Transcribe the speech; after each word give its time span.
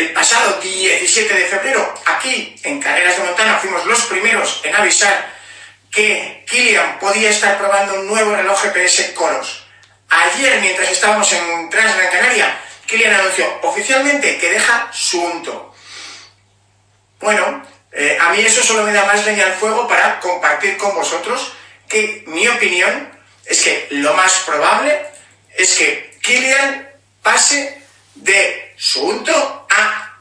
el 0.00 0.12
pasado 0.14 0.58
17 0.60 1.34
de 1.34 1.44
febrero, 1.44 1.94
aquí 2.06 2.56
en 2.62 2.80
Carreras 2.80 3.18
de 3.18 3.24
Montana, 3.24 3.58
fuimos 3.58 3.84
los 3.84 4.00
primeros 4.06 4.62
en 4.64 4.74
avisar 4.74 5.30
que 5.90 6.42
Kilian 6.48 6.98
podía 6.98 7.28
estar 7.28 7.58
probando 7.58 8.00
un 8.00 8.06
nuevo 8.06 8.34
reloj 8.34 8.62
GPS 8.62 9.12
Coros. 9.12 9.66
Ayer, 10.08 10.58
mientras 10.62 10.90
estábamos 10.90 11.30
en 11.32 11.68
Trans 11.68 11.96
Gran 11.96 12.10
Canaria, 12.10 12.60
Kilian 12.86 13.12
anunció 13.12 13.46
oficialmente 13.62 14.38
que 14.38 14.50
deja 14.50 14.88
Sunto. 14.90 15.74
Bueno, 17.20 17.62
eh, 17.92 18.16
a 18.18 18.30
mí 18.30 18.40
eso 18.40 18.62
solo 18.62 18.84
me 18.84 18.94
da 18.94 19.04
más 19.04 19.26
leña 19.26 19.44
al 19.44 19.54
fuego 19.54 19.86
para 19.86 20.18
compartir 20.20 20.78
con 20.78 20.94
vosotros 20.94 21.52
que 21.88 22.24
mi 22.26 22.48
opinión 22.48 23.10
es 23.44 23.60
que 23.60 23.86
lo 23.90 24.14
más 24.14 24.44
probable 24.46 24.98
es 25.54 25.76
que 25.76 26.18
Kilian 26.22 26.88
pase 27.22 27.82
de 28.14 28.74
Sunto 28.78 29.59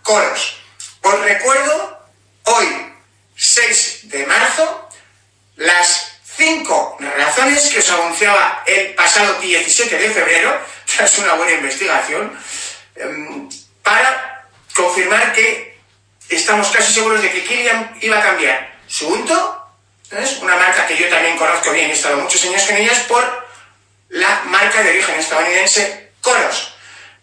Coros. 0.03 0.57
Os 1.01 1.19
recuerdo, 1.21 1.99
hoy, 2.43 2.93
6 3.35 4.09
de 4.09 4.25
marzo, 4.25 4.89
las 5.55 6.19
cinco 6.37 6.97
razones 6.99 7.67
que 7.67 7.79
os 7.79 7.89
anunciaba 7.89 8.63
el 8.65 8.95
pasado 8.95 9.39
17 9.39 9.97
de 9.97 10.09
febrero, 10.09 10.59
tras 10.85 11.17
una 11.17 11.33
buena 11.33 11.53
investigación, 11.53 12.37
em, 12.95 13.49
para 13.83 14.47
confirmar 14.73 15.33
que 15.33 15.77
estamos 16.29 16.69
casi 16.69 16.93
seguros 16.93 17.21
de 17.21 17.31
que 17.31 17.43
Kilian 17.43 17.97
iba 18.01 18.19
a 18.19 18.23
cambiar 18.23 18.79
su 18.87 19.07
unto, 19.07 19.59
es 20.11 20.37
una 20.37 20.55
marca 20.55 20.87
que 20.87 20.97
yo 20.97 21.07
también 21.09 21.37
conozco 21.37 21.71
bien, 21.71 21.89
he 21.89 21.93
estado 21.93 22.17
muchos 22.17 22.43
años 22.45 22.63
con 22.63 22.77
ellas, 22.77 22.99
por 23.07 23.47
la 24.09 24.41
marca 24.45 24.81
de 24.81 24.89
origen 24.89 25.15
estadounidense 25.19 26.11
Coros. 26.21 26.73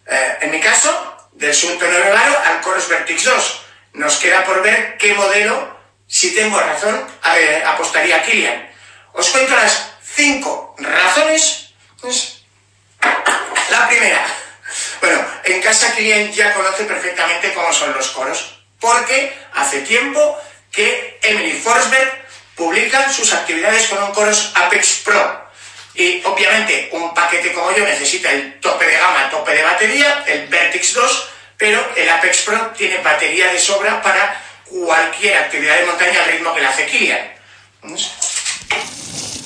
Eh, 0.06 0.38
en 0.42 0.50
mi 0.52 0.60
caso, 0.60 1.15
del 1.36 1.54
Sunto 1.54 1.86
9 1.88 2.10
Baro 2.10 2.38
al 2.46 2.60
Coros 2.60 2.88
Vertix 2.88 3.24
2. 3.24 3.60
Nos 3.94 4.16
queda 4.16 4.44
por 4.44 4.62
ver 4.62 4.96
qué 4.98 5.14
modelo, 5.14 5.76
si 6.06 6.34
tengo 6.34 6.58
razón, 6.58 7.06
eh, 7.36 7.62
apostaría 7.66 8.16
a 8.16 8.22
Kilian. 8.22 8.70
Os 9.12 9.28
cuento 9.28 9.54
las 9.56 9.92
cinco 10.02 10.74
razones. 10.78 11.70
La 13.70 13.88
primera. 13.88 14.26
Bueno, 15.00 15.24
en 15.44 15.62
casa 15.62 15.94
Kilian 15.94 16.32
ya 16.32 16.54
conoce 16.54 16.84
perfectamente 16.84 17.52
cómo 17.52 17.72
son 17.72 17.92
los 17.94 18.08
coros, 18.08 18.58
porque 18.80 19.36
hace 19.54 19.80
tiempo 19.80 20.38
que 20.70 21.18
Emily 21.22 21.58
Forsberg 21.58 22.26
publica 22.54 23.12
sus 23.12 23.32
actividades 23.32 23.86
con 23.88 24.02
un 24.02 24.12
coros 24.12 24.52
Apex 24.54 25.02
Pro. 25.04 25.45
Y 25.96 26.22
obviamente 26.24 26.90
un 26.92 27.14
paquete 27.14 27.52
como 27.52 27.74
yo 27.74 27.84
necesita 27.84 28.30
el 28.30 28.60
tope 28.60 28.84
de 28.84 28.96
gama, 28.96 29.30
tope 29.30 29.54
de 29.54 29.62
batería, 29.62 30.24
el 30.26 30.46
Vertix 30.48 30.92
2, 30.92 31.28
pero 31.56 31.92
el 31.96 32.08
Apex 32.08 32.42
Pro 32.42 32.72
tiene 32.76 32.98
batería 32.98 33.50
de 33.50 33.58
sobra 33.58 34.02
para 34.02 34.42
cualquier 34.66 35.38
actividad 35.38 35.78
de 35.78 35.86
montaña 35.86 36.22
al 36.22 36.30
ritmo 36.30 36.54
que 36.54 36.60
la 36.60 36.68
hace 36.68 36.86
Kilian. 36.86 37.32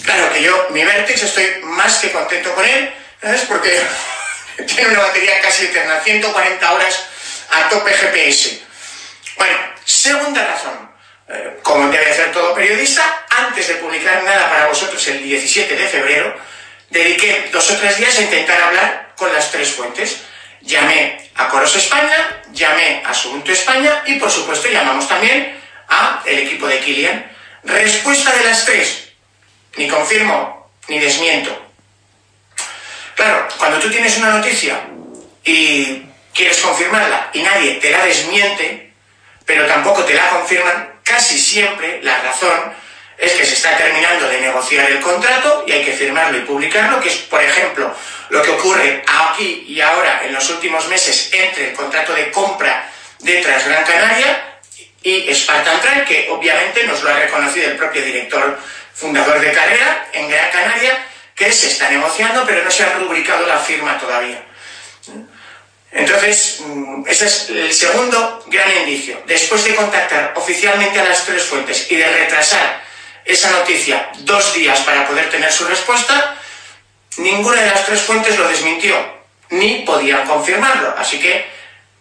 Claro 0.05 0.33
que 0.33 0.43
yo, 0.43 0.67
mi 0.71 0.85
Vertex, 0.85 1.23
estoy 1.23 1.61
más 1.63 1.99
que 1.99 2.11
contento 2.11 2.53
con 2.55 2.65
él, 2.65 2.93
¿sabes? 3.23 3.43
Porque 3.43 3.81
tiene 4.67 4.91
una 4.91 5.01
batería 5.01 5.41
casi 5.41 5.67
eterna, 5.67 6.01
140 6.03 6.73
horas 6.73 7.05
a 7.51 7.69
tope 7.69 7.93
GPS. 7.93 8.61
Bueno, 9.37 9.59
segunda 9.85 10.45
razón. 10.45 10.91
Eh, 11.29 11.61
como 11.63 11.89
debe 11.91 12.11
hacer 12.11 12.33
todo 12.33 12.55
periodista, 12.55 13.25
antes 13.51 13.67
de 13.67 13.75
publicar 13.83 14.23
nada 14.23 14.49
para 14.49 14.69
vosotros 14.69 15.05
el 15.09 15.25
17 15.25 15.75
de 15.75 15.89
febrero, 15.89 16.37
dediqué 16.89 17.49
dos 17.53 17.69
o 17.73 17.77
tres 17.79 17.99
días 17.99 18.17
a 18.17 18.23
intentar 18.23 18.63
hablar 18.63 19.13
con 19.17 19.33
las 19.33 19.51
tres 19.51 19.71
fuentes. 19.73 20.23
Llamé 20.61 21.19
a 21.35 21.49
Coros 21.49 21.75
España, 21.75 22.43
llamé 22.53 23.03
a 23.05 23.13
Subunto 23.13 23.51
España 23.51 24.05
y 24.07 24.21
por 24.21 24.31
supuesto 24.31 24.69
llamamos 24.69 25.09
también 25.09 25.59
a 25.89 26.23
el 26.27 26.39
equipo 26.39 26.69
de 26.69 26.79
Kilian. 26.79 27.29
Respuesta 27.65 28.33
de 28.37 28.45
las 28.45 28.65
tres, 28.65 29.11
ni 29.77 29.89
confirmo 29.89 30.71
ni 30.87 31.01
desmiento. 31.01 31.51
Claro, 33.17 33.49
cuando 33.59 33.81
tú 33.81 33.91
tienes 33.91 34.17
una 34.19 34.31
noticia 34.31 34.81
y 35.45 36.05
quieres 36.33 36.59
confirmarla 36.59 37.31
y 37.33 37.43
nadie 37.43 37.75
te 37.81 37.91
la 37.91 38.05
desmiente, 38.05 38.93
pero 39.45 39.67
tampoco 39.67 40.05
te 40.05 40.15
la 40.15 40.29
confirman, 40.29 41.01
casi 41.03 41.37
siempre 41.37 42.01
la 42.05 42.23
razón 42.23 42.79
es 43.21 43.33
que 43.33 43.45
se 43.45 43.55
está 43.55 43.77
terminando 43.77 44.29
de 44.29 44.41
negociar 44.41 44.91
el 44.91 44.99
contrato 45.01 45.65
y 45.67 45.73
hay 45.73 45.85
que 45.85 45.93
firmarlo 45.93 46.39
y 46.39 46.43
publicarlo, 46.43 47.01
que 47.01 47.11
es, 47.11 47.17
por 47.17 47.43
ejemplo, 47.43 47.95
lo 48.31 48.43
que 48.43 48.51
ocurre 48.51 49.03
aquí 49.07 49.67
y 49.69 49.81
ahora 49.81 50.23
en 50.25 50.33
los 50.33 50.49
últimos 50.49 50.89
meses 50.89 51.29
entre 51.33 51.71
el 51.71 51.77
contrato 51.77 52.15
de 52.15 52.31
compra 52.31 52.91
de 53.19 53.43
Transgran 53.43 53.85
Canaria 53.85 54.61
y 55.03 55.35
Spartan 55.35 56.05
que 56.07 56.29
obviamente 56.31 56.85
nos 56.85 57.03
lo 57.03 57.11
ha 57.11 57.19
reconocido 57.19 57.71
el 57.71 57.77
propio 57.77 58.03
director 58.03 58.59
fundador 58.95 59.39
de 59.39 59.53
carrera 59.53 60.09
en 60.13 60.29
Gran 60.29 60.51
Canaria, 60.51 61.07
que 61.35 61.53
se 61.53 61.69
está 61.69 61.91
negociando, 61.91 62.45
pero 62.47 62.65
no 62.65 62.71
se 62.71 62.85
ha 62.85 62.99
rubricado 62.99 63.47
la 63.47 63.59
firma 63.59 63.99
todavía. 63.99 64.43
Entonces, 65.93 66.61
mm, 66.65 67.05
ese 67.07 67.27
es 67.27 67.51
el 67.51 67.73
segundo 67.73 68.45
gran 68.47 68.71
indicio. 68.79 69.23
Después 69.27 69.65
de 69.65 69.75
contactar 69.75 70.35
oficialmente 70.37 71.01
a 71.01 71.05
las 71.05 71.25
tres 71.25 71.43
fuentes 71.43 71.91
y 71.91 71.97
de 71.97 72.09
retrasar 72.09 72.90
esa 73.25 73.51
noticia 73.51 74.11
dos 74.21 74.55
días 74.55 74.81
para 74.81 75.07
poder 75.07 75.31
tener 75.31 75.53
su 75.53 75.65
respuesta, 75.67 76.37
ninguna 77.19 77.63
de 77.63 77.71
las 77.71 77.87
tres 77.87 78.01
fuentes 78.01 78.39
lo 78.39 78.49
desmintió, 78.49 78.97
ni 79.51 79.83
podían 79.83 80.27
confirmarlo. 80.27 80.95
Así 80.99 81.19
que 81.21 81.47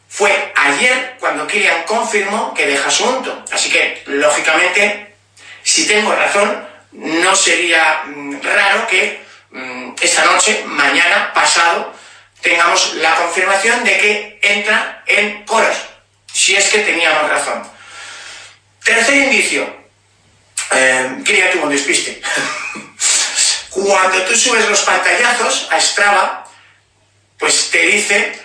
fue 0.08 0.52
ayer 0.56 1.18
cuando 1.20 1.48
Kilian 1.48 1.84
confirmó 1.84 2.54
que 2.54 2.66
deja 2.66 2.90
su 2.90 3.06
unto. 3.06 3.46
Así 3.52 3.70
que, 3.70 4.04
lógicamente, 4.08 5.14
si 5.64 5.88
tengo 5.88 6.12
razón, 6.14 6.68
no 6.92 7.36
sería 7.36 8.04
mm, 8.06 8.42
raro 8.42 8.88
que 8.88 9.22
mm, 9.52 9.92
esta 10.02 10.26
noche, 10.26 10.64
mañana, 10.66 11.32
pasado, 11.34 11.94
tengamos 12.42 12.96
la 12.96 13.16
confirmación 13.16 13.84
de 13.84 13.98
que 13.98 14.40
entra 14.42 15.04
en 15.06 15.46
coros, 15.46 15.78
si 16.32 16.56
es 16.56 16.68
que 16.70 16.80
teníamos 16.80 17.30
razón. 17.30 17.62
Tercer 18.84 19.16
indicio, 19.16 19.72
eh, 20.72 21.50
tuvo 21.52 21.64
un 21.64 21.70
despiste. 21.70 22.22
Cuando 23.70 24.22
tú 24.24 24.36
subes 24.36 24.68
los 24.68 24.82
pantallazos 24.82 25.68
a 25.72 25.80
Strava, 25.80 26.48
pues 27.38 27.70
te 27.72 27.80
dice 27.84 28.40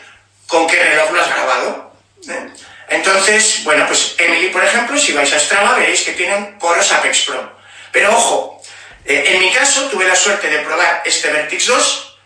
con 0.47 0.67
qué 0.67 0.83
reloj 0.83 1.11
lo 1.13 1.21
has 1.21 1.29
grabado. 1.29 1.93
¿eh? 2.29 2.51
Entonces, 2.89 3.65
bueno, 3.65 3.87
pues 3.87 4.15
Emily, 4.19 4.49
por 4.51 4.63
ejemplo, 4.63 4.99
si 4.99 5.13
vais 5.13 5.33
a 5.33 5.41
Strava, 5.41 5.75
veréis 5.79 6.03
que 6.03 6.13
tienen 6.13 6.59
coros 6.59 6.93
Apex 6.93 7.23
Pro. 7.23 7.59
Pero 7.91 8.15
ojo, 8.15 8.63
eh, 9.05 9.25
en 9.35 9.41
mi 9.41 9.51
caso 9.53 9.89
tuve 9.89 10.07
la 10.07 10.17
suerte 10.17 10.49
de 10.49 10.59
probar 10.59 11.03
este 11.05 11.31
Vertix 11.31 11.67
2 11.67 12.19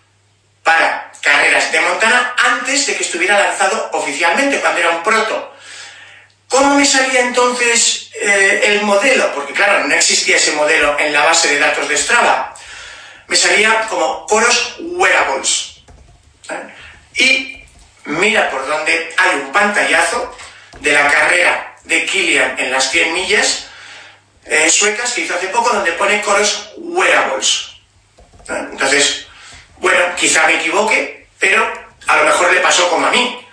para 0.63 1.11
carreras 1.23 1.73
de 1.73 1.81
Montana 1.81 2.35
antes 2.37 2.87
de 2.87 2.97
que 2.97 3.05
estuviera 3.05 3.39
lanzado 3.39 3.91
oficialmente, 3.93 4.61
cuando 4.61 4.81
era 4.81 4.91
un 4.91 5.03
proto. 5.03 5.55
¿Cómo 6.49 6.75
me 6.77 6.85
salía 6.85 7.21
entonces 7.21 8.11
eh, 8.21 8.63
el 8.67 8.83
modelo? 8.83 9.33
Porque 9.35 9.53
claro, 9.53 9.87
no 9.87 9.95
existía 9.95 10.37
ese 10.37 10.53
modelo 10.53 10.99
en 10.99 11.13
la 11.13 11.25
base 11.25 11.49
de 11.49 11.59
datos 11.59 11.89
de 11.89 11.97
Strava. 11.97 12.55
Me 13.27 13.37
salía 13.37 13.87
como 13.89 14.27
Coros 14.27 14.77
Wearables. 14.81 15.83
¿eh? 16.51 16.75
Y 17.23 17.65
mira 18.07 18.51
por 18.51 18.67
donde 18.67 19.15
hay 19.17 19.37
un 19.37 19.53
pantallazo 19.53 20.35
de 20.81 20.93
la 20.93 21.11
carrera 21.11 21.77
de 21.85 22.07
Kilian 22.07 22.59
en 22.59 22.71
las 22.71 22.91
100 22.91 23.13
millas 23.13 23.69
eh, 24.51 24.71
suecas 24.71 25.13
que 25.13 25.23
hizo 25.23 25.35
hace 25.35 25.49
poco 25.49 25.71
donde 25.71 25.93
pone 25.93 26.23
coros 26.23 26.71
wearables. 26.79 27.75
Entonces, 28.49 29.27
bueno, 29.77 30.03
quizá 30.17 30.47
me 30.47 30.55
equivoque, 30.55 31.27
pero 31.39 31.71
a 32.07 32.17
lo 32.17 32.25
mejor 32.25 32.53
le 32.55 32.61
pasó 32.61 32.89
como 32.89 33.07
a 33.07 33.11
mí, 33.11 33.47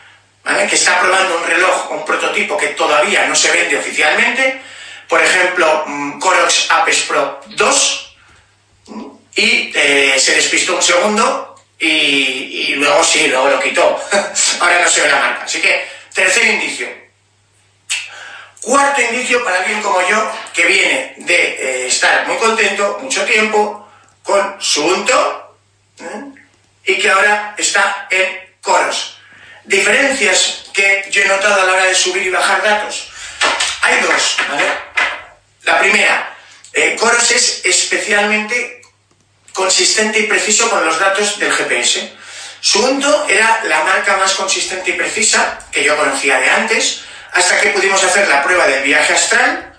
que 0.69 0.75
está 0.75 0.99
probando 0.99 1.37
un 1.37 1.43
reloj, 1.45 1.91
un 1.91 2.05
prototipo 2.05 2.57
que 2.57 2.69
todavía 2.69 3.27
no 3.27 3.35
se 3.35 3.51
vende 3.51 3.77
oficialmente, 3.77 4.61
por 5.07 5.21
ejemplo, 5.21 5.83
mm, 5.85 6.19
Coros 6.19 6.67
Apes 6.71 7.01
Pro 7.01 7.41
2, 7.47 8.15
y 9.35 9.71
eh, 9.75 10.15
se 10.17 10.35
despistó 10.35 10.75
un 10.75 10.81
segundo 10.81 11.55
y, 11.77 11.87
y, 11.87 12.75
luego 12.75 13.03
sí, 13.03 13.27
luego 13.27 13.49
lo 13.49 13.59
quitó. 13.59 13.99
Ahora 14.61 14.81
no 14.81 14.89
se 14.89 15.01
ve 15.01 15.09
la 15.09 15.19
marca. 15.19 15.43
Así 15.43 15.59
que, 15.59 15.85
tercer 16.13 16.45
indicio, 16.45 16.87
Cuarto 18.65 18.99
indicio 18.99 19.43
para 19.43 19.59
alguien 19.59 19.79
como 19.79 20.01
yo 20.09 20.31
que 20.51 20.65
viene 20.65 21.13
de 21.17 21.35
eh, 21.35 21.87
estar 21.87 22.27
muy 22.27 22.35
contento 22.37 22.97
mucho 22.99 23.23
tiempo 23.23 23.87
con 24.23 24.55
su 24.59 24.83
unto 24.83 25.55
¿eh? 25.99 26.23
y 26.87 26.95
que 26.95 27.11
ahora 27.11 27.53
está 27.59 28.07
en 28.09 28.55
coros. 28.61 29.14
Diferencias 29.65 30.65
que 30.73 31.07
yo 31.09 31.23
he 31.23 31.27
notado 31.27 31.61
a 31.61 31.65
la 31.65 31.73
hora 31.73 31.85
de 31.85 31.95
subir 31.95 32.23
y 32.23 32.29
bajar 32.29 32.61
datos. 32.61 33.09
Hay 33.81 33.99
dos, 34.01 34.37
¿vale? 34.47 34.65
La 35.63 35.79
primera, 35.79 36.35
eh, 36.73 36.95
Coros 36.99 37.31
es 37.31 37.61
especialmente 37.65 38.81
consistente 39.53 40.19
y 40.19 40.23
preciso 40.23 40.69
con 40.69 40.85
los 40.85 40.99
datos 40.99 41.39
del 41.39 41.51
GPS. 41.51 42.13
Suunto 42.61 43.27
era 43.27 43.63
la 43.63 43.83
marca 43.83 44.17
más 44.17 44.35
consistente 44.35 44.91
y 44.91 44.93
precisa 44.93 45.59
que 45.71 45.83
yo 45.83 45.97
conocía 45.97 46.39
de 46.39 46.49
antes, 46.49 47.01
hasta 47.33 47.59
que 47.59 47.69
pudimos 47.69 48.03
hacer 48.03 48.27
la 48.27 48.43
prueba 48.43 48.67
del 48.67 48.83
viaje 48.83 49.13
astral, 49.13 49.73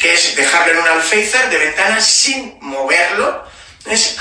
que 0.00 0.14
es 0.14 0.34
dejarlo 0.34 0.72
en 0.72 0.78
un 0.78 0.88
alféizar 0.88 1.50
de 1.50 1.58
ventana 1.58 2.00
sin 2.00 2.58
moverlo, 2.60 3.44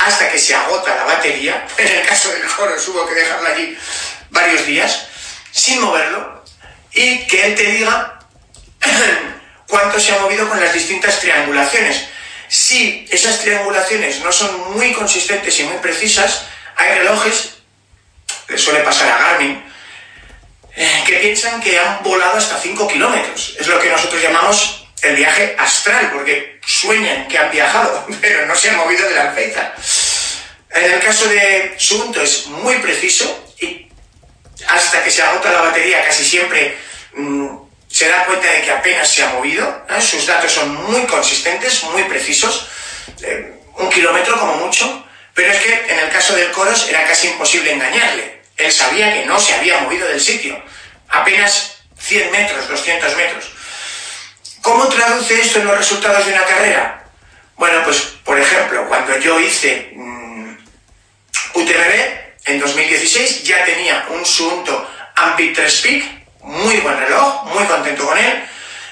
hasta 0.06 0.32
que 0.32 0.38
se 0.38 0.54
agota 0.54 0.96
la 0.96 1.04
batería. 1.04 1.66
En 1.78 1.88
el 1.88 2.06
caso 2.06 2.32
del 2.32 2.46
coro 2.48 2.76
hubo 2.90 3.08
que 3.08 3.16
dejarlo 3.16 3.48
allí 3.48 3.78
varios 4.30 4.66
días, 4.66 5.08
sin 5.52 5.82
moverlo, 5.82 6.44
y 6.94 7.20
que 7.28 7.46
él 7.48 7.56
te 7.56 7.64
diga 7.64 8.20
cuánto 9.68 10.00
se 10.00 10.14
ha 10.14 10.20
movido 10.20 10.48
con 10.50 10.60
las 10.60 10.74
distintas 10.74 11.20
triangulaciones. 11.20 12.08
Si 12.48 13.06
esas 13.12 13.40
triangulaciones 13.40 14.22
no 14.22 14.32
son 14.32 14.74
muy 14.74 14.94
consistentes 14.94 15.60
y 15.60 15.64
muy 15.64 15.78
precisas, 15.78 16.46
hay 16.76 17.00
relojes, 17.00 17.56
le 18.48 18.58
suele 18.58 18.80
pasar 18.80 19.12
a 19.12 19.18
Garmin, 19.18 19.64
eh, 20.76 21.04
que 21.06 21.18
piensan 21.18 21.60
que 21.60 21.80
han 21.80 22.04
volado 22.04 22.38
hasta 22.38 22.60
5 22.60 22.88
kilómetros. 22.88 23.56
Es 23.60 23.68
lo 23.68 23.80
que 23.80 23.90
nosotros 23.90 24.22
llamamos 24.22 24.88
el 25.02 25.16
viaje 25.16 25.56
astral, 25.58 26.12
porque 26.14 26.60
sueñan 26.66 27.28
que 27.28 27.38
han 27.38 27.52
viajado, 27.52 28.06
pero 28.22 28.46
no 28.46 28.56
se 28.56 28.70
han 28.70 28.78
movido 28.78 29.08
de 29.08 29.16
la 29.16 29.30
alfeita. 29.30 29.76
En 30.70 30.94
el 30.94 31.00
caso 31.00 31.28
de 31.28 31.76
Sunto 31.78 32.22
es 32.22 32.48
muy 32.48 32.76
preciso 32.76 33.54
y 33.60 33.87
hasta 34.68 35.04
que 35.04 35.12
se 35.12 35.22
agota 35.22 35.52
la 35.52 35.62
batería 35.62 36.04
casi 36.06 36.24
siempre 36.24 36.78
mm, 37.14 37.58
se 37.90 38.10
da 38.10 38.26
cuenta 38.26 38.52
de 38.52 38.62
que 38.62 38.72
apenas 38.72 39.10
se 39.10 39.24
ha 39.24 39.30
movido. 39.30 39.86
Sus 40.00 40.26
datos 40.26 40.52
son 40.52 40.74
muy 40.92 41.06
consistentes, 41.06 41.84
muy 41.86 42.04
precisos, 42.04 42.68
eh, 43.22 43.54
un 43.76 43.90
kilómetro 43.90 44.40
como 44.40 44.56
mucho, 44.56 45.06
pero 45.34 45.52
es 45.52 45.60
que 45.60 45.94
en 45.94 46.00
el 46.00 46.10
caso 46.10 46.36
del 46.36 46.52
Coros 46.52 46.88
era 46.90 47.06
casi 47.06 47.28
imposible 47.28 47.72
engañarle. 47.72 48.42
Él 48.58 48.72
sabía 48.72 49.14
que 49.14 49.26
no 49.26 49.40
se 49.40 49.54
había 49.54 49.80
movido 49.80 50.08
del 50.08 50.20
sitio, 50.20 50.62
apenas 51.10 51.78
100 52.00 52.32
metros, 52.32 52.68
200 52.68 53.16
metros. 53.16 53.52
¿Cómo 54.62 54.88
traduce 54.88 55.40
esto 55.40 55.60
en 55.60 55.68
los 55.68 55.78
resultados 55.78 56.26
de 56.26 56.34
una 56.34 56.44
carrera? 56.44 57.06
Bueno, 57.56 57.84
pues 57.84 57.98
por 58.24 58.40
ejemplo, 58.40 58.88
cuando 58.88 59.18
yo 59.18 59.40
hice 59.40 59.92
mm, 59.96 60.58
UTMB 61.54 62.27
en 62.48 62.60
2016 62.60 63.44
ya 63.44 63.64
tenía 63.66 64.08
un 64.10 64.26
Suunto 64.26 64.90
Ampit 65.16 65.56
3 65.56 65.82
Peak, 65.82 66.04
muy 66.42 66.78
buen 66.78 66.98
reloj, 66.98 67.44
muy 67.46 67.66
contento 67.66 68.06
con 68.06 68.18
él, 68.18 68.44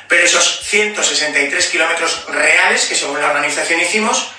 pero 0.08 0.24
esos 0.24 0.62
163 0.64 1.68
kilómetros 1.68 2.26
reales 2.28 2.86
que 2.86 2.96
según 2.96 3.20
la 3.20 3.30
organización 3.30 3.82
hicimos, 3.82 4.32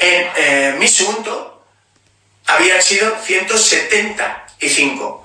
en 0.00 0.28
eh, 0.36 0.74
mi 0.78 0.88
Suunto 0.88 1.64
habían 2.46 2.82
sido 2.82 3.16
175. 3.24 5.24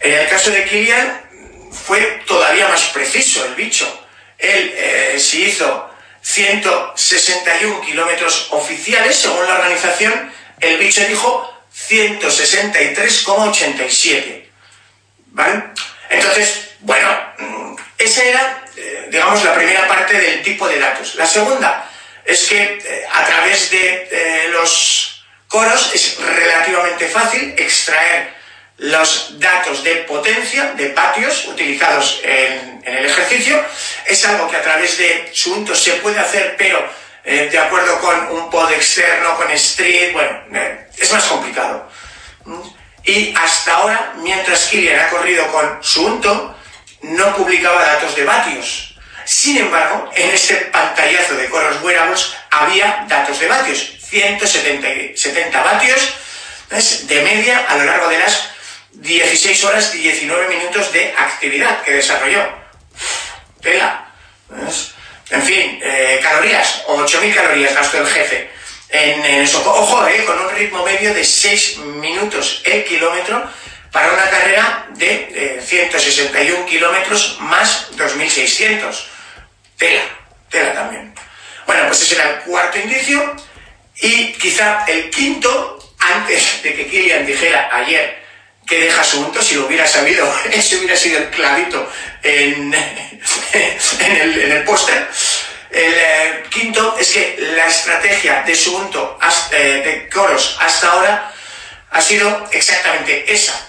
En 0.00 0.12
el 0.12 0.28
caso 0.28 0.50
de 0.50 0.64
Kilian 0.64 1.22
fue 1.70 2.00
todavía 2.26 2.68
más 2.68 2.86
preciso 2.86 3.44
el 3.44 3.54
bicho 3.54 3.86
él 4.38 4.72
eh, 4.76 5.16
sí 5.18 5.44
hizo 5.44 5.90
161 6.22 7.80
kilómetros 7.80 8.48
oficiales, 8.50 9.16
según 9.16 9.46
la 9.46 9.54
organización, 9.54 10.32
el 10.60 10.78
bicho 10.78 11.04
dijo 11.06 11.57
163,87. 11.88 14.44
¿Vale? 15.32 15.64
Entonces, 16.10 16.70
bueno, 16.80 17.08
mm, 17.38 17.76
esa 17.98 18.24
era, 18.24 18.64
eh, 18.76 19.08
digamos, 19.10 19.44
la 19.44 19.54
primera 19.54 19.86
parte 19.86 20.18
del 20.18 20.42
tipo 20.42 20.66
de 20.68 20.78
datos. 20.78 21.14
La 21.14 21.26
segunda 21.26 21.90
es 22.24 22.48
que 22.48 22.62
eh, 22.62 23.06
a 23.12 23.24
través 23.24 23.70
de 23.70 24.48
los 24.50 25.24
coros 25.48 25.90
es 25.94 26.18
relativamente 26.18 27.08
fácil 27.08 27.54
extraer 27.56 28.38
los 28.78 29.40
datos 29.40 29.82
de 29.82 29.96
potencia 29.96 30.72
de 30.74 30.90
patios 30.90 31.46
utilizados 31.46 32.20
en, 32.22 32.82
el 32.84 33.06
ejercicio. 33.06 33.62
Es 34.06 34.24
algo 34.24 34.48
que 34.48 34.56
a 34.56 34.62
través 34.62 34.96
de 34.96 35.30
Suunto 35.32 35.74
se 35.74 35.94
puede 35.94 36.18
hacer, 36.18 36.54
pero 36.56 36.88
eh, 37.24 37.48
de 37.50 37.58
acuerdo 37.58 37.98
con 38.00 38.28
un 38.30 38.50
pod 38.50 38.70
externo, 38.72 39.36
con 39.36 39.50
Street, 39.52 40.12
bueno, 40.12 40.30
eh, 40.54 40.88
es 40.96 41.12
más 41.12 41.24
complicado. 41.24 41.88
Y 43.04 43.34
hasta 43.36 43.74
ahora, 43.74 44.14
mientras 44.16 44.66
Kilian 44.66 45.00
ha 45.00 45.08
corrido 45.08 45.46
con 45.52 45.82
Suunto, 45.82 46.54
no 47.02 47.36
publicaba 47.36 47.82
datos 47.84 48.16
de 48.16 48.24
vatios. 48.24 48.94
Sin 49.24 49.58
embargo, 49.58 50.10
en 50.14 50.30
este 50.30 50.54
pantallazo 50.72 51.34
de 51.34 51.48
Coros 51.50 51.82
Wearables 51.82 52.34
había 52.50 53.04
datos 53.08 53.38
de 53.38 53.46
vatios, 53.46 53.92
170 54.08 55.62
vatios 55.62 56.14
de 57.02 57.22
media 57.22 57.66
a 57.68 57.76
lo 57.76 57.84
largo 57.84 58.08
de 58.08 58.18
las 58.18 58.50
16 58.92 59.64
horas 59.64 59.94
y 59.94 59.98
19 59.98 60.48
minutos 60.48 60.92
de 60.92 61.14
actividad 61.16 61.82
que 61.82 61.92
desarrolló. 61.92 62.46
Tela. 63.60 64.06
En 64.50 64.66
fin, 65.48 65.80
eh, 65.82 66.20
calorías, 66.22 66.84
8.000 66.86 67.34
calorías 67.34 67.74
gastó 67.74 67.98
el 67.98 68.06
jefe. 68.06 68.50
En, 68.90 69.24
eso. 69.42 69.62
Ojo, 69.64 70.06
eh, 70.06 70.24
con 70.24 70.38
un 70.38 70.50
ritmo 70.50 70.84
medio 70.84 71.12
de 71.14 71.24
6 71.24 71.78
minutos 71.78 72.62
el 72.64 72.84
kilómetro 72.84 73.50
para 73.92 74.12
una 74.12 74.28
carrera 74.28 74.86
de 74.90 75.60
161 75.64 76.66
kilómetros 76.66 77.38
más 77.40 77.90
2.600. 77.96 79.06
Tela, 79.76 80.02
tela 80.50 80.74
también. 80.74 81.14
Bueno, 81.66 81.86
pues 81.86 82.02
ese 82.02 82.16
era 82.16 82.30
el 82.30 82.38
cuarto 82.40 82.78
indicio. 82.78 83.34
Y 84.00 84.32
quizá 84.34 84.84
el 84.86 85.10
quinto, 85.10 85.78
antes 85.98 86.62
de 86.62 86.74
que 86.74 86.86
Kilian 86.86 87.26
dijera 87.26 87.68
ayer 87.72 88.18
que 88.68 88.80
deja 88.82 89.00
asunto, 89.00 89.42
si 89.42 89.54
lo 89.54 89.66
hubiera 89.66 89.86
sabido, 89.86 90.30
ese 90.52 90.76
hubiera 90.76 90.94
sido 90.94 91.18
el 91.18 91.30
clavito 91.30 91.90
en, 92.22 92.74
en 94.00 94.52
el, 94.52 94.64
póster. 94.64 95.08
El 95.70 95.92
eh, 95.94 96.44
quinto 96.50 96.96
es 96.98 97.10
que 97.10 97.36
la 97.56 97.66
estrategia 97.66 98.42
de 98.42 98.54
Subunto 98.54 99.18
eh, 99.52 99.82
de 99.84 100.08
Coros 100.08 100.56
hasta 100.60 100.90
ahora 100.90 101.32
ha 101.90 102.00
sido 102.00 102.48
exactamente 102.52 103.32
esa. 103.32 103.64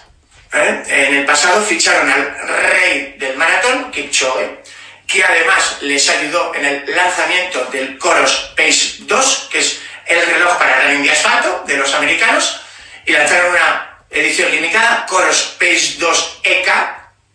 En 0.52 1.14
el 1.14 1.26
pasado 1.26 1.64
ficharon 1.64 2.10
al 2.10 2.36
rey 2.72 3.16
del 3.20 3.38
maratón, 3.38 3.92
Kipchoge, 3.92 4.64
que 5.06 5.24
además 5.24 5.78
les 5.82 6.10
ayudó 6.10 6.56
en 6.56 6.66
el 6.66 6.96
lanzamiento 6.96 7.66
del 7.66 7.98
Coros 7.98 8.54
Pace 8.56 8.98
2, 9.02 9.50
que 9.52 9.60
es 9.60 9.82
el 10.08 10.26
reloj 10.26 10.58
para 10.58 10.82
running 10.82 11.04
de 11.04 11.12
asfalto 11.12 11.64
de 11.68 11.78
los 11.78 11.94
americanos, 11.94 12.62
y 13.06 13.12
lanzaron 13.12 13.52
una 13.52 14.00
edición 14.10 14.52
limitada, 14.52 15.06
Coros 15.08 15.56
Pace 15.60 15.96
2 16.00 16.40
EK, 16.44 16.70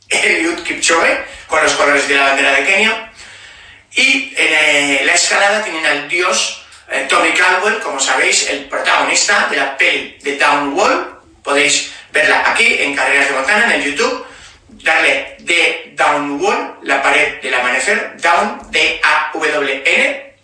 Eliud 0.09 0.63
Kipchoge, 0.65 1.25
con 1.47 1.63
los 1.63 1.73
colores 1.75 2.09
de 2.09 2.17
la 2.17 2.25
bandera 2.25 2.53
de 2.53 2.65
Kenia. 2.65 3.13
Y 3.95 4.35
en 4.37 4.53
eh, 4.53 5.03
la 5.05 5.15
escalada 5.15 5.63
tienen 5.63 5.87
al 5.87 6.09
dios 6.09 6.65
eh, 6.89 7.07
Tommy 7.09 7.33
Caldwell, 7.33 7.81
como 7.81 8.01
sabéis, 8.01 8.49
el 8.51 8.65
protagonista 8.65 9.47
de 9.51 9.57
la 9.57 9.77
peli 9.77 10.19
de 10.23 10.37
Downwall. 10.37 11.21
Podéis 11.43 11.93
verla 12.13 12.43
aquí 12.47 12.77
en 12.81 12.95
Carreras 12.95 13.29
de 13.29 13.35
Montana, 13.35 13.67
en 13.67 13.83
el 13.83 13.91
YouTube. 13.91 14.27
Darle 14.69 15.37
de 15.39 15.93
Downwall, 15.95 16.79
la 16.83 17.03
pared 17.03 17.41
del 17.41 17.55
amanecer, 17.55 18.17
Down, 18.21 18.71
D-A-W-N. 18.71 20.35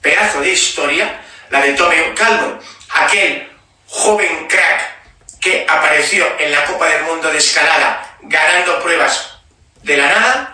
Pedazo 0.00 0.40
de 0.40 0.50
historia, 0.50 1.20
la 1.50 1.60
de 1.60 1.72
Tommy 1.74 1.96
Caldwell, 2.14 2.58
aquel 2.90 3.48
joven 3.86 4.46
crack 4.48 4.94
que 5.40 5.66
apareció 5.68 6.26
en 6.38 6.52
la 6.52 6.64
Copa 6.64 6.88
del 6.88 7.04
Mundo 7.04 7.30
de 7.30 7.38
escalada 7.38 8.16
ganando 8.22 8.82
pruebas 8.82 9.38
de 9.82 9.96
la 9.96 10.08
nada, 10.08 10.53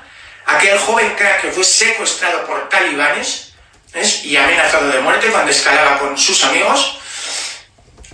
aquel 0.56 0.78
joven 0.78 1.14
crack 1.16 1.42
que 1.42 1.50
fue 1.50 1.64
secuestrado 1.64 2.46
por 2.46 2.68
talibanes 2.68 3.54
y 4.22 4.36
amenazado 4.36 4.88
de 4.88 5.00
muerte 5.00 5.28
cuando 5.28 5.50
escalaba 5.50 5.98
con 5.98 6.16
sus 6.16 6.44
amigos, 6.44 6.98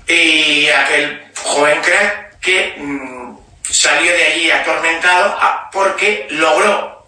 y 0.07 0.69
aquel 0.69 1.31
joven 1.43 1.81
crack 1.83 2.38
que 2.40 2.75
mm, 2.78 3.37
salió 3.71 4.12
de 4.12 4.25
allí 4.25 4.50
atormentado 4.50 5.37
ah, 5.38 5.69
porque 5.73 6.26
logró 6.31 7.07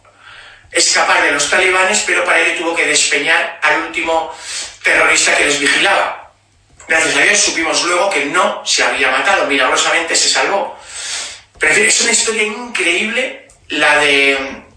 escapar 0.70 1.22
de 1.22 1.32
los 1.32 1.48
talibanes, 1.48 2.02
pero 2.06 2.24
para 2.24 2.40
ello 2.40 2.58
tuvo 2.58 2.74
que 2.74 2.86
despeñar 2.86 3.58
al 3.62 3.82
último 3.84 4.34
terrorista 4.82 5.36
que 5.36 5.46
les 5.46 5.60
vigilaba. 5.60 6.32
Gracias 6.86 7.16
a 7.16 7.20
Dios 7.20 7.38
supimos 7.38 7.84
luego 7.84 8.10
que 8.10 8.26
no 8.26 8.64
se 8.66 8.82
había 8.82 9.10
matado, 9.10 9.46
milagrosamente 9.46 10.16
se 10.16 10.28
salvó. 10.28 10.78
Pero 11.58 11.74
es 11.74 12.00
una 12.00 12.12
historia 12.12 12.42
increíble 12.42 13.48
la 13.68 13.98
de 13.98 14.67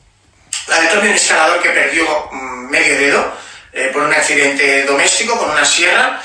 la 0.72 0.82
de 0.82 0.88
Tommy, 0.88 1.10
un 1.10 1.16
escalador 1.16 1.62
que 1.62 1.70
perdió 1.70 2.30
mm, 2.32 2.70
medio 2.70 2.98
dedo 2.98 3.38
eh, 3.74 3.90
por 3.92 4.04
un 4.04 4.14
accidente 4.14 4.84
doméstico 4.86 5.38
con 5.38 5.50
una 5.50 5.66
sierra 5.66 6.22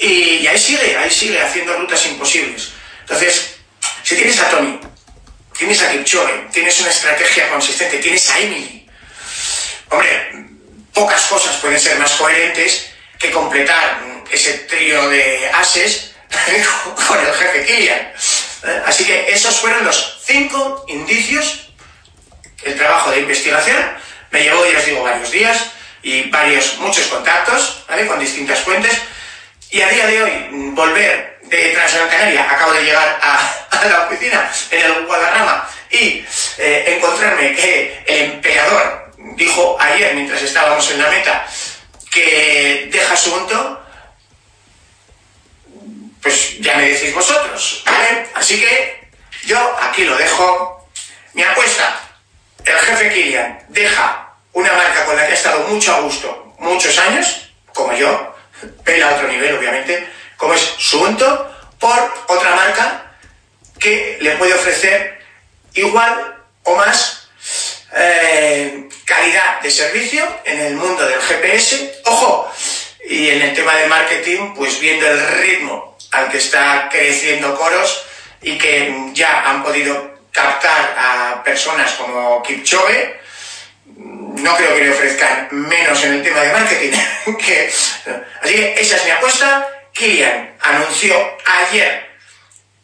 y, 0.00 0.46
ahí 0.46 0.58
sigue, 0.58 0.96
ahí 0.96 1.10
sigue 1.10 1.40
haciendo 1.40 1.76
rutas 1.76 2.06
imposibles. 2.06 2.70
Entonces, 3.00 3.56
si 4.04 4.14
tienes 4.14 4.38
a 4.40 4.50
Tommy, 4.50 4.78
tienes 5.56 5.82
a 5.82 5.90
Kipchoge, 5.90 6.46
tienes 6.52 6.80
una 6.80 6.90
estrategia 6.90 7.50
consistente, 7.50 7.98
tienes 7.98 8.30
a 8.30 8.38
Emily, 8.38 8.88
hombre, 9.90 10.46
pocas 10.94 11.22
cosas 11.26 11.56
pueden 11.56 11.80
ser 11.80 11.98
más 11.98 12.12
coherentes 12.12 12.90
que 13.18 13.30
completar 13.30 14.00
ese 14.30 14.52
trío 14.70 15.08
de 15.08 15.50
ases 15.54 16.14
con 17.08 17.18
el 17.18 17.34
jefe 17.34 17.64
Kilian. 17.66 17.98
¿eh? 17.98 18.82
Así 18.86 19.04
que 19.04 19.32
esos 19.32 19.56
fueron 19.58 19.84
los 19.84 20.20
cinco 20.24 20.84
indicios. 20.88 21.71
El 22.64 22.76
trabajo 22.76 23.10
de 23.10 23.20
investigación 23.20 23.76
me 24.30 24.42
llevó, 24.42 24.64
ya 24.66 24.78
os 24.78 24.86
digo, 24.86 25.02
varios 25.02 25.30
días 25.30 25.72
y 26.02 26.30
varios, 26.30 26.78
muchos 26.78 27.06
contactos, 27.06 27.84
¿vale? 27.88 28.06
Con 28.06 28.18
distintas 28.18 28.60
fuentes. 28.60 29.00
Y 29.70 29.80
a 29.80 29.88
día 29.88 30.06
de 30.06 30.22
hoy, 30.22 30.48
volver 30.74 31.38
de 31.42 31.70
Transgran 31.70 32.08
Canaria, 32.08 32.50
acabo 32.50 32.72
de 32.72 32.84
llegar 32.84 33.20
a, 33.22 33.88
la 33.88 34.06
oficina 34.06 34.50
en 34.70 34.80
el 34.80 35.06
Guadarrama 35.06 35.68
y 35.90 36.24
eh, 36.58 36.84
encontrarme 36.96 37.54
que 37.54 38.02
el 38.06 38.22
emperador 38.32 39.12
dijo 39.36 39.76
ayer, 39.80 40.14
mientras 40.14 40.42
estábamos 40.42 40.88
en 40.90 41.02
la 41.02 41.10
meta, 41.10 41.46
que 42.10 42.88
deja 42.92 43.16
su 43.16 43.34
unto, 43.34 43.82
pues 46.22 46.60
ya 46.60 46.76
me 46.76 46.90
decís 46.90 47.12
vosotros, 47.14 47.82
¿vale? 47.84 48.28
Así 48.34 48.60
que 48.60 49.08
yo 49.44 49.76
aquí 49.80 50.04
lo 50.04 50.16
dejo. 50.16 50.78
Mi 51.34 51.42
apuesta, 51.42 51.98
el 52.64 52.78
jefe 52.78 53.12
Kilian 53.12 53.64
deja 53.68 54.34
una 54.52 54.72
marca 54.72 55.04
con 55.04 55.16
la 55.16 55.26
que 55.26 55.32
ha 55.32 55.34
estado 55.34 55.68
mucho 55.68 55.94
a 55.94 56.00
gusto 56.00 56.42
muchos 56.62 56.96
años, 56.98 57.50
como 57.74 57.92
yo, 57.92 58.34
pela 58.84 59.10
a 59.10 59.14
otro 59.14 59.28
nivel, 59.28 59.56
obviamente, 59.56 60.06
como 60.36 60.54
es 60.54 60.60
Suunto, 60.78 61.50
por 61.78 62.14
otra 62.28 62.54
marca 62.54 63.16
que 63.78 64.18
le 64.20 64.36
puede 64.36 64.54
ofrecer 64.54 65.20
igual 65.74 66.36
o 66.62 66.76
más 66.76 67.28
eh, 67.94 68.88
calidad 69.04 69.60
de 69.60 69.70
servicio 69.70 70.24
en 70.44 70.60
el 70.60 70.74
mundo 70.76 71.04
del 71.06 71.20
GPS. 71.20 72.00
Ojo, 72.04 72.52
y 73.08 73.28
en 73.28 73.42
el 73.42 73.54
tema 73.54 73.74
de 73.74 73.88
marketing, 73.88 74.54
pues 74.54 74.78
viendo 74.78 75.06
el 75.06 75.26
ritmo 75.38 75.98
al 76.12 76.30
que 76.30 76.38
está 76.38 76.88
creciendo 76.90 77.56
Coros 77.56 78.04
y 78.40 78.56
que 78.58 79.10
ya 79.12 79.50
han 79.50 79.64
podido 79.64 80.11
captar 80.32 80.96
a 80.98 81.42
personas 81.44 81.92
como 81.92 82.42
Kipchoge, 82.42 83.20
no 84.42 84.56
creo 84.56 84.74
que 84.74 84.84
le 84.84 84.90
ofrezcan 84.90 85.48
menos 85.50 86.02
en 86.04 86.14
el 86.14 86.22
tema 86.22 86.40
de 86.40 86.52
marketing. 86.52 86.98
que, 87.38 87.68
así 87.68 88.54
que 88.54 88.80
esa 88.80 88.96
es 88.96 89.04
mi 89.04 89.10
apuesta. 89.10 89.68
Kilian 89.92 90.56
anunció 90.60 91.14
ayer, 91.44 92.08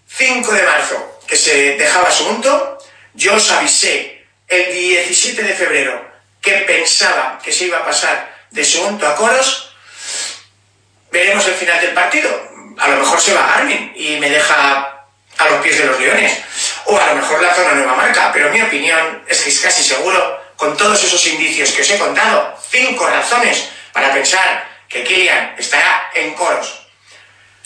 5 0.07 0.53
de 0.53 0.63
marzo, 0.63 1.21
que 1.27 1.37
se 1.37 1.77
dejaba 1.77 2.11
su. 2.11 2.29
Yo 3.15 3.35
os 3.35 3.51
avisé 3.51 4.25
el 4.47 4.73
17 4.73 5.43
de 5.43 5.55
febrero 5.55 6.09
que 6.41 6.53
pensaba 6.59 7.41
que 7.43 7.53
se 7.53 7.65
iba 7.65 7.79
a 7.79 7.85
pasar 7.85 8.33
de 8.51 8.65
su 8.65 8.83
punto 8.83 9.07
a 9.09 9.17
Coros. 9.17 9.75
Veremos 11.11 11.47
el 11.47 11.55
final 11.55 11.81
del 11.81 11.95
partido. 11.95 12.31
A 12.79 12.89
lo 12.89 12.99
mejor 12.99 13.21
se 13.21 13.35
va 13.35 13.55
Armin 13.55 13.93
y 13.97 14.21
me 14.21 14.31
deja 14.31 15.07
a 15.39 15.49
los 15.49 15.63
pies 15.63 15.79
de 15.79 15.87
los 15.87 15.99
leones. 15.99 16.39
O 16.91 16.97
a 16.97 17.07
lo 17.09 17.17
mejor 17.17 17.43
lanza 17.43 17.63
una 17.63 17.75
nueva 17.75 17.95
marca. 17.95 18.33
Pero 18.33 18.51
mi 18.51 18.63
opinión 18.63 19.23
es 19.29 19.43
que 19.43 19.51
es 19.51 19.61
casi 19.61 19.85
seguro 19.85 20.41
con 20.57 20.75
todos 20.77 21.03
esos 21.05 21.25
indicios 21.27 21.71
que 21.71 21.83
os 21.83 21.91
he 21.91 21.99
contado, 21.99 22.57
cinco 22.71 23.07
razones 23.07 23.69
para 23.93 24.13
pensar 24.13 24.67
que 24.89 25.05
Kilian 25.05 25.55
estará 25.59 26.11
en 26.15 26.35
coros. 26.35 26.81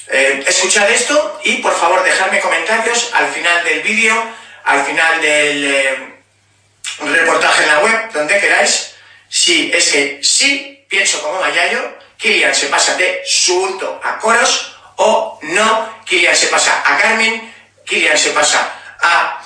Eh, 0.09 0.45
escuchad 0.47 0.91
esto 0.91 1.41
y 1.45 1.57
por 1.63 1.75
favor 1.79 2.03
dejadme 2.03 2.41
comentarios 2.41 3.11
al 3.15 3.29
final 3.29 3.65
del 3.65 3.81
vídeo, 3.81 4.15
al 4.65 4.85
final 4.85 5.23
del 5.23 5.65
eh, 5.65 6.15
reportaje 7.01 7.63
en 7.63 7.69
la 7.69 7.79
web, 7.79 8.13
donde 8.13 8.41
queráis, 8.41 8.95
si 9.29 9.71
es 9.73 9.89
que 9.89 10.21
sí 10.23 10.85
pienso 10.89 11.23
como 11.23 11.41
Mayayo, 11.41 11.97
Kilian 12.19 12.55
se 12.55 12.67
pasa 12.67 12.97
de 12.97 13.23
Sulto 13.25 14.01
a 14.05 14.19
coros 14.19 14.77
o 14.97 15.39
no, 15.43 16.03
Kilian 16.05 16.37
se 16.37 16.49
pasa 16.49 16.83
a 16.85 16.99
Carmen, 16.99 17.55
Kilian 17.87 18.19
se 18.19 18.31
pasa 18.31 18.82
a 19.03 19.43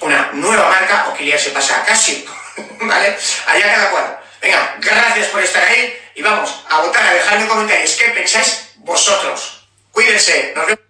una 0.00 0.30
nueva 0.32 0.68
marca 0.68 1.08
o 1.08 1.14
que 1.14 1.26
ya 1.26 1.38
se 1.38 1.50
pasa 1.50 1.76
a 1.76 1.84
Casio, 1.84 2.16
¿vale? 2.80 3.16
Allá 3.46 3.74
cada 3.74 3.90
cual. 3.90 4.20
Venga, 4.40 4.76
gracias 4.78 5.26
por 5.28 5.42
estar 5.42 5.62
ahí 5.62 5.98
y 6.14 6.22
vamos 6.22 6.64
a 6.68 6.80
votar, 6.80 7.04
a 7.04 7.14
dejarme 7.14 7.46
comentarios 7.46 7.96
qué 7.96 8.06
pensáis 8.10 8.72
vosotros. 8.76 9.66
Cuídense, 9.92 10.52
nos 10.56 10.66
vemos. 10.66 10.89